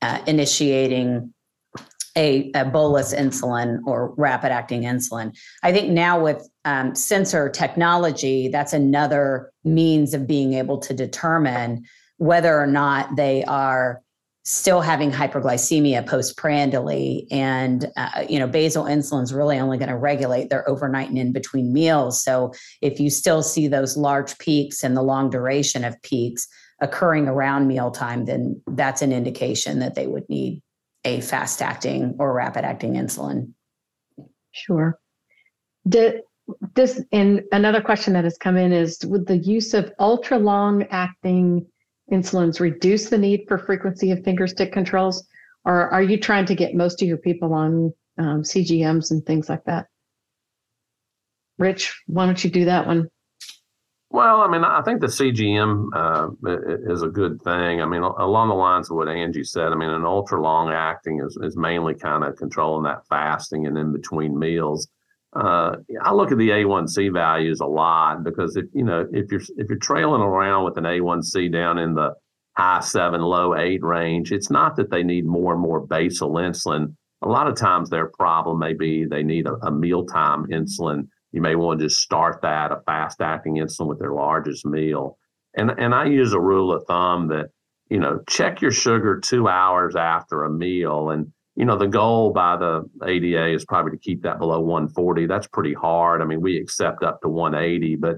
[0.00, 1.32] uh, initiating
[2.16, 5.36] a, a, bolus insulin or rapid acting insulin.
[5.62, 11.84] I think now with um, sensor technology, that's another means of being able to determine
[12.18, 14.00] whether or not they are
[14.46, 19.96] still having hyperglycemia postprandially and uh, you know basal insulin is really only going to
[19.96, 24.84] regulate their overnight and in between meals so if you still see those large peaks
[24.84, 26.46] and the long duration of peaks
[26.80, 30.62] occurring around mealtime then that's an indication that they would need
[31.06, 33.52] a fast acting or rapid acting insulin.
[34.50, 34.98] Sure.
[35.84, 40.84] This and another question that has come in is would the use of ultra long
[40.90, 41.66] acting
[42.12, 45.26] insulins reduce the need for frequency of finger stick controls
[45.64, 49.48] or are you trying to get most of your people on um, cgms and things
[49.48, 49.86] like that
[51.58, 53.08] rich why don't you do that one
[54.10, 56.28] well, I mean, I think the CGM uh,
[56.92, 57.80] is a good thing.
[57.80, 61.20] I mean, along the lines of what Angie said, I mean, an ultra long acting
[61.20, 64.88] is, is mainly kind of controlling that fasting and in between meals.
[65.34, 69.42] Uh, I look at the A1C values a lot because if you know if you're
[69.58, 72.14] if you're trailing around with an A1C down in the
[72.56, 76.94] high seven, low eight range, it's not that they need more and more basal insulin.
[77.22, 81.42] A lot of times their problem may be they need a, a mealtime insulin you
[81.42, 85.18] may want to just start that a fast acting insulin with their largest meal.
[85.54, 87.50] And and I use a rule of thumb that
[87.90, 92.32] you know check your sugar two hours after a meal and you know the goal
[92.32, 95.26] by the ADA is probably to keep that below 140.
[95.26, 96.22] That's pretty hard.
[96.22, 98.16] I mean, we accept up to 180, but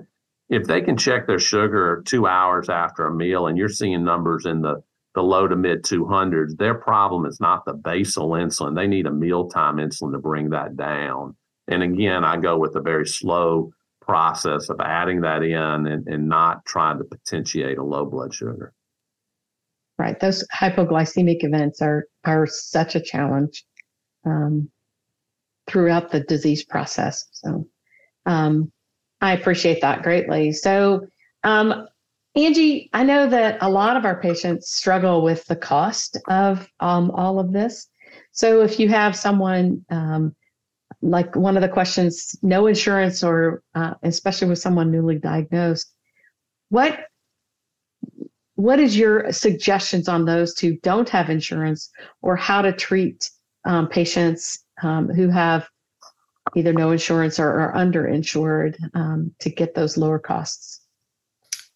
[0.48, 4.46] if they can check their sugar two hours after a meal and you're seeing numbers
[4.46, 4.80] in the
[5.16, 8.76] the low to mid 200s, their problem is not the basal insulin.
[8.76, 11.34] They need a mealtime insulin to bring that down.
[11.68, 16.28] And again, I go with a very slow process of adding that in and, and
[16.28, 18.72] not trying to potentiate a low blood sugar.
[19.98, 20.18] Right.
[20.18, 23.64] Those hypoglycemic events are are such a challenge
[24.24, 24.70] um,
[25.66, 27.26] throughout the disease process.
[27.32, 27.66] So
[28.24, 28.72] um,
[29.20, 30.52] I appreciate that greatly.
[30.52, 31.06] So
[31.42, 31.86] um,
[32.34, 37.10] Angie, I know that a lot of our patients struggle with the cost of um,
[37.10, 37.88] all of this.
[38.30, 40.34] So if you have someone um,
[41.00, 45.92] like one of the questions no insurance or uh, especially with someone newly diagnosed
[46.70, 47.06] what
[48.58, 51.90] what is your suggestions on those who don't have insurance
[52.22, 53.30] or how to treat
[53.64, 55.68] um, patients um, who have
[56.56, 60.80] either no insurance or are underinsured um, to get those lower costs?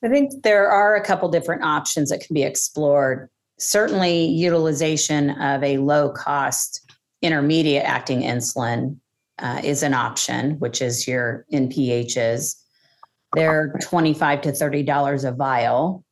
[0.03, 3.29] I think there are a couple different options that can be explored.
[3.61, 6.91] Certainly utilization of a low cost
[7.23, 8.97] intermediate acting insulin
[9.39, 12.57] uh, is an option, which is your NPHs.
[13.35, 16.05] They're 25 to $30 a vial.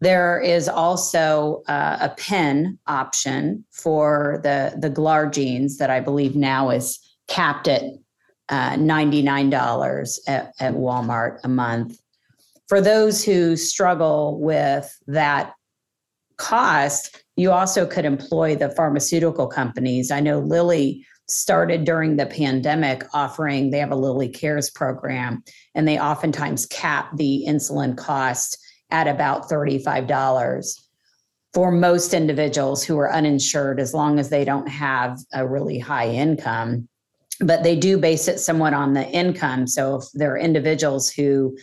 [0.00, 6.70] There is also uh, a pen option for the, the glargines that I believe now
[6.70, 6.98] is
[7.28, 7.82] capped at
[8.48, 11.98] uh, $99 at, at Walmart a month.
[12.68, 15.54] For those who struggle with that
[16.36, 20.10] cost, you also could employ the pharmaceutical companies.
[20.10, 25.42] I know Lilly started during the pandemic offering they have a lilly cares program
[25.74, 28.58] and they oftentimes cap the insulin cost
[28.90, 30.06] at about $35
[31.56, 36.10] for most individuals who are uninsured, as long as they don't have a really high
[36.10, 36.86] income.
[37.40, 39.66] But they do base it somewhat on the income.
[39.66, 41.56] So if there are individuals who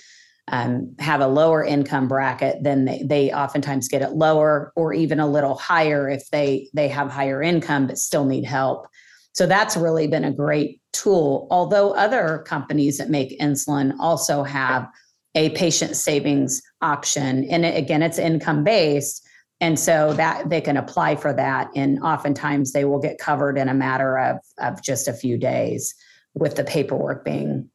[0.47, 5.19] um, have a lower income bracket, then they, they oftentimes get it lower or even
[5.19, 8.87] a little higher if they they have higher income but still need help.
[9.33, 11.47] So that's really been a great tool.
[11.49, 14.87] Although other companies that make insulin also have
[15.35, 19.25] a patient savings option, and again, it's income based,
[19.59, 23.69] and so that they can apply for that, and oftentimes they will get covered in
[23.69, 25.95] a matter of of just a few days
[26.35, 27.69] with the paperwork being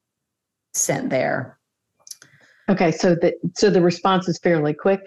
[0.75, 1.59] sent there.
[2.69, 5.01] Okay, so the so the response is fairly quick.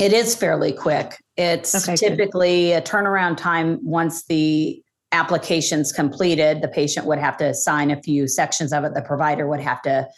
[0.00, 1.16] It is fairly quick.
[1.36, 2.16] It's Okay, good.
[2.16, 4.82] typically a turnaround time once the
[5.14, 6.60] application's completed.
[6.60, 8.94] The patient would have to sign a few sections of it.
[8.94, 10.08] The provider would have to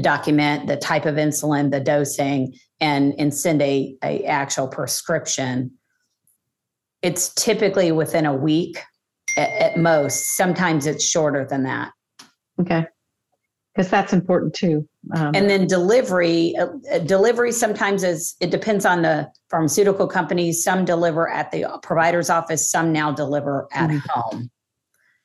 [0.00, 5.72] document the type of insulin, the dosing, and and send a, a actual prescription.
[7.02, 8.80] It's typically within a week
[9.36, 10.36] at, at most.
[10.36, 11.90] Sometimes it's shorter than that.
[12.60, 12.86] Okay,
[13.74, 14.88] because that's important too.
[15.14, 20.62] Um, And then delivery, uh, uh, delivery sometimes is, it depends on the pharmaceutical companies.
[20.62, 24.00] Some deliver at the provider's office, some now deliver at Mhm.
[24.08, 24.50] home.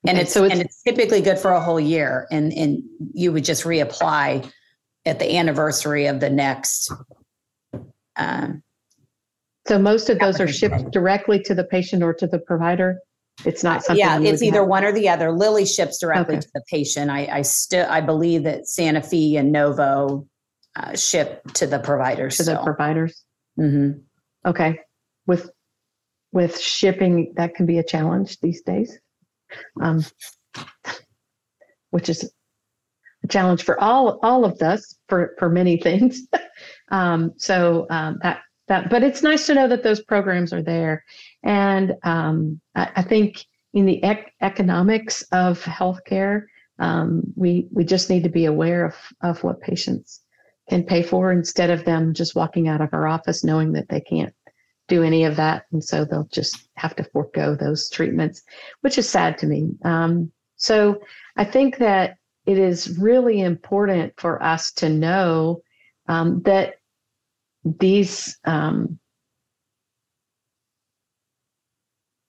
[0.08, 2.82] And Okay, it's, so and it's- it's typically good for a whole year and, and
[3.14, 4.50] you would just reapply
[5.06, 6.92] at the anniversary of the next.
[8.16, 8.64] um,
[9.68, 12.98] so most of those are shipped directly to the patient or to the provider.
[13.46, 14.00] It's not something.
[14.04, 15.32] Yeah, it's either have- one or the other.
[15.32, 16.42] Lilly ships directly Okay.
[16.42, 17.10] to the patient.
[17.10, 20.28] I, I still, I believe that Sanofi and Novo
[20.76, 23.24] uh, ship to the providers to the providers.
[23.58, 24.02] Mhm.
[24.46, 24.80] Okay,
[25.26, 25.50] with
[26.32, 29.00] with shipping, that can be a challenge these days.
[29.82, 30.06] Um,
[31.90, 32.32] which is
[33.24, 36.22] a challenge for all all of us for for many things.
[36.92, 41.04] um, so um, that that, but it's nice to know that those programs are there,
[41.44, 46.46] and um, I, I think in the ec- economics of healthcare,
[46.80, 50.22] um, we we just need to be aware of of what patients
[50.70, 54.00] can pay for instead of them just walking out of our office knowing that they
[54.00, 54.34] can't
[54.88, 58.42] do any of that, and so they'll just have to forego those treatments,
[58.82, 59.70] which is sad to me.
[59.84, 61.02] Um, so
[61.38, 65.62] I think that it is really important for us to know
[66.08, 66.79] um, that
[67.80, 69.00] these um,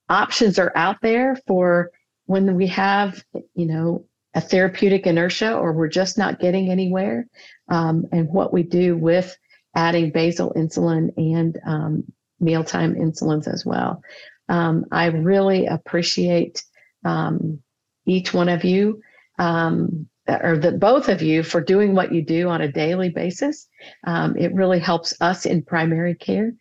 [0.09, 1.91] options are out there for
[2.27, 3.25] when we have,
[3.55, 7.27] you know, a therapeutic inertia or we're just not getting anywhere,
[7.69, 9.37] um, and what we do with
[9.75, 12.05] adding basal insulin and um,
[12.39, 14.03] mealtime insulins as well.
[14.49, 16.63] Um, I really appreciate
[17.05, 17.61] um,
[18.07, 19.01] each one of you
[19.39, 23.69] um, or the both of you for doing what you do on a daily basis.
[24.07, 26.53] Um, it really helps us in primary care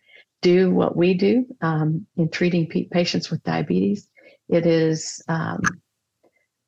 [0.42, 4.08] do what we do um, in treating pe- patients with diabetes.
[4.48, 5.60] It is um,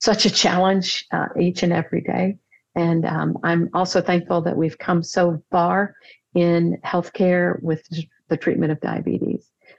[0.00, 2.36] such a challenge uh, each and every day.
[2.74, 5.94] And um, I'm also thankful that we've come so far
[6.34, 7.86] in healthcare with
[8.28, 9.51] the treatment of diabetes.